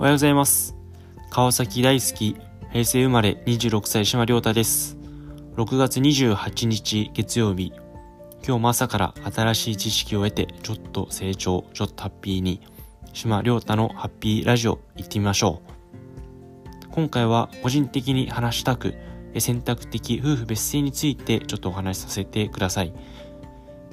[0.00, 0.76] おはようございます。
[1.28, 2.36] 川崎大好き、
[2.70, 4.96] 平成生まれ26歳島亮太です。
[5.56, 7.72] 6月28日月曜日、
[8.46, 12.60] 今日も朝から新しい知識を得て、ちょっと成長、ちょっとハッピーに、
[13.12, 15.62] 島亮太のハッピーラジオ行ってみましょ
[16.86, 16.92] う。
[16.92, 18.94] 今回は個人的に話したく、
[19.40, 22.94] 選択的夫婦別姓についてちょっとお話しさせてください。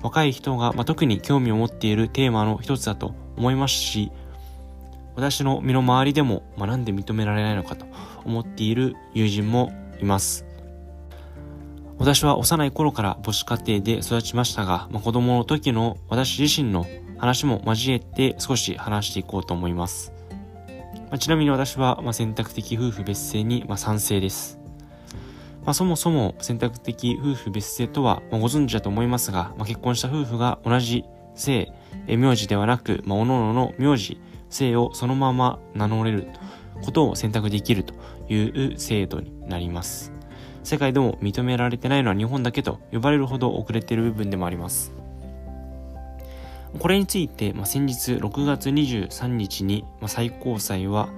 [0.03, 4.11] 若い人が、まあ、特に興味を持っているテーマの一つだと思いますし、
[5.15, 7.85] 私の身の回りでも、まあ、なんで認められないのかと
[8.25, 10.45] 思っている友人もいます。
[11.97, 16.85] 私は幼い頃から母子家庭で育ちましたが、まあ、子供の時の私自身の
[17.17, 20.11] 話も交えて少し話していこうと思います。
[21.09, 24.59] まあ、ちなみに私は、ま選択的夫婦別姓に、ま賛成です。
[25.63, 31.05] まあ、そもそも選択的夫婦別姓とは、まご存知だと思いますが、まあ、結婚した夫婦が同じ
[31.35, 31.71] 姓、
[32.07, 34.19] 名字ではなく、まあ、各々の名字、
[34.55, 36.27] 姓をそのまま名乗れる
[36.83, 37.93] ことを選択できると
[38.29, 40.11] いう制度になります。
[40.63, 44.91] 世界でも認められてないのは日本だけと呼ばれるほど遅れている部分でもあります。
[46.79, 51.09] これについて、まあ、先日6月23日に、まあ、最高裁は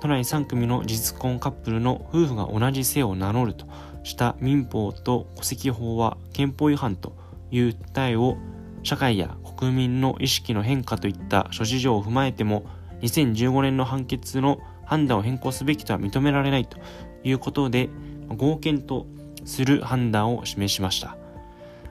[0.00, 3.66] 都内3組の実婚カップルの夫婦が同じ姓を名乗ると
[4.02, 7.16] した民法と戸籍法は憲法違反と
[7.50, 8.36] いう訴えを
[8.82, 12.66] 社会や国民の意識の変化といった諸事情を踏まえても
[13.02, 16.78] 2015年の判決の判断を変更すべきとは認められないと
[17.24, 17.90] いうことで
[18.28, 19.06] 合憲と
[19.44, 21.16] する判断を示しました。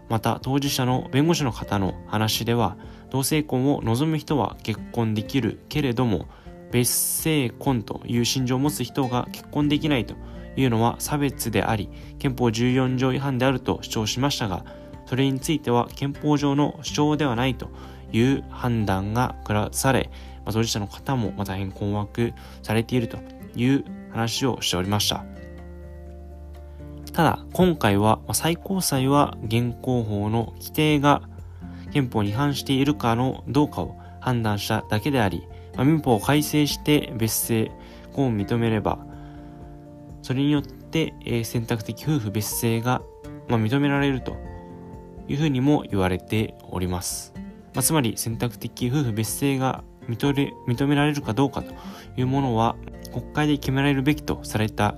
[0.09, 2.78] また当事者の弁護士の方の話では
[3.09, 6.28] 同性婚を望む人は結婚できるけれども
[6.72, 10.16] 別姓婚という心情を持つ人が結婚できないと
[10.56, 14.66] いうのは差別であり憲法14条違反であると主張しましたが
[15.06, 17.69] それについては憲法上の主張ではないと
[18.12, 20.09] いう判断が下され、
[20.45, 23.17] まあ、当事者の方も大変困惑されていると
[23.55, 25.25] いう話をしておりました。
[27.11, 31.22] ただ、今回は、最高裁は現行法の規定が
[31.91, 37.72] 憲法に違反しているかのどうかを判断しただけであり、まあ、民法を改正して別姓
[38.13, 39.00] を認めれば、
[40.22, 43.01] それによって、えー、選択的夫婦別姓が、
[43.47, 44.35] まあ、認められると
[45.28, 47.34] いうふうにも言われております。
[47.73, 51.73] まあ、つまり選択的夫婦別姓が認め認められるかどうかと
[52.17, 52.75] いうものは
[53.11, 54.95] 国会で決められるべきとされた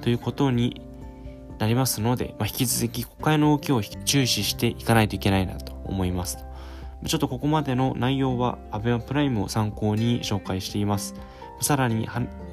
[0.00, 0.82] ということに
[1.58, 6.38] なりますので、まあ、引き続き国会の動きを注視していかないといけないなと思います。
[7.06, 11.14] ちょっとここまでの内容は ABEMA プライムを参考に紹介しています。
[11.60, 12.08] さらに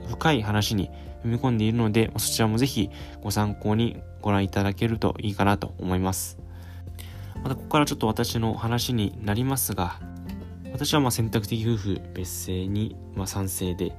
[0.07, 0.89] 深い話に
[1.23, 2.89] 踏み込んでいるので、そちらもぜひ
[3.21, 6.39] ご参考にご覧いただけるといいかなと思います。
[7.43, 9.99] またここからちょっと私の話になりますが、
[10.73, 13.95] 私はまあ選択的夫婦別姓にまあ賛成で、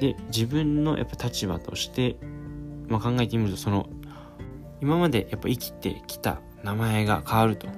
[0.00, 2.16] で、自分のやっぱ立場として、
[2.88, 3.88] まあ、考えてみると、その、
[4.80, 7.68] 今までやっぱ生きてきた名前が変わると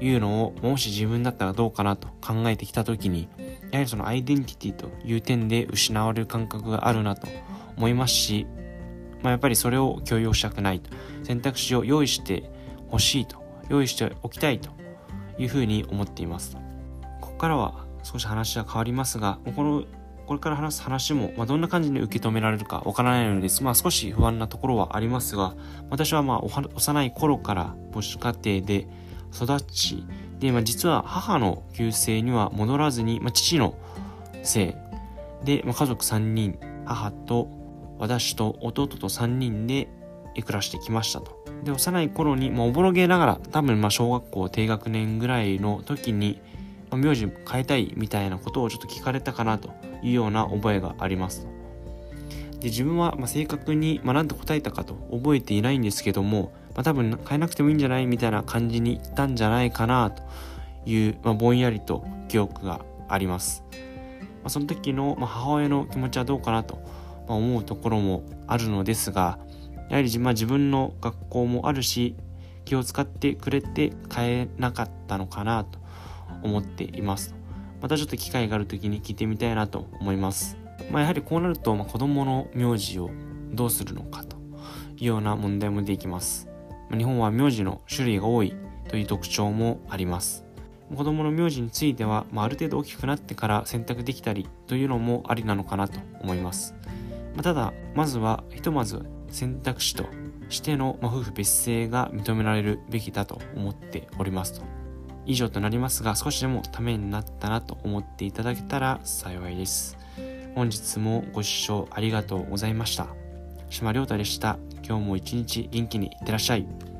[0.00, 3.28] いうのを、もし自分だったらどうかなと考えてきたときに、
[3.70, 7.28] やはりそのアイデンティティという点で失われる感覚があるなと
[7.76, 8.46] 思いますし、
[9.22, 10.90] まあ、やっぱりそれを許容したくないと。
[11.22, 12.50] 選択肢を用意して
[12.90, 14.70] ほしいと用意しておきたいと
[15.38, 16.56] いうふうに思っています。
[17.20, 19.84] ここからは少し話は変わりますが、この
[20.26, 23.62] これから話す話も、まあ、どんな感じに受け止められるかわからないのです。
[23.62, 25.54] まあ少し不安なところはありますが、
[25.90, 28.88] 私はまあ幼い頃から母子家庭で
[29.34, 30.04] 育ち、
[30.38, 33.76] で、まあ実は母の旧姓には戻らずに、まあ父の
[34.44, 34.76] 姓
[35.44, 37.48] で、まあ、家族3人、母と
[37.98, 39.88] 私と弟と3人で
[40.34, 41.44] 暮らしてきましたと。
[41.64, 46.40] で、幼い頃に、まあ、おぼろげながら、多分、まあ、小学校低学年ぐらいの時に、
[46.94, 49.70] まあ、名字変えたいみたいなことをちょっと聞かれたかなと
[50.02, 51.46] いうような覚えがあります。
[52.60, 60.22] で、自分は、ま、正確に、まあ、なんて答えたかと覚えていないんですけども、まあ、多分変えなくてもいいんじゃないみたいな感じに言ったんじゃないかなと
[60.86, 63.64] いう、まあ、ぼんやりと記憶があります。
[64.44, 66.78] ま、その時の、ま、母親の気持ちはどうかなと、
[67.26, 69.38] 思うところもあるのですが、
[69.88, 72.16] やはり、ま、自分の学校もあるし
[72.66, 75.78] 気を使ってくれて変えなかったのかなと
[76.44, 77.34] 思っています。
[77.84, 80.56] またちょっと機会がある時に聞いてみたいなと思います、
[80.90, 83.10] まあ、やはりこうなると、まあ、子供の名字を
[83.52, 84.38] どうするのかと
[84.96, 86.48] いうような問題も出てきます、
[86.88, 88.54] まあ、日本は名字の種類が多い
[88.88, 90.46] という特徴もあります。
[90.94, 96.74] 子供の名字については、まあ、ある程度大きくなってから選択できたりというのもありなのかなと思います、
[97.34, 100.06] まあ、ただまずはひとまず選択肢と
[100.48, 104.83] しての、まあ、夫婦別姓が認められるべきだと思っておりますと。
[105.26, 109.96] 以上となりますが、少しでもためになったなと思っていただけたら幸いです。
[110.54, 113.08] 本日もご視聴ありがとうございました。
[113.70, 114.58] 島亮太でした。
[114.86, 116.93] 今日も一日元気にいってらっしゃい。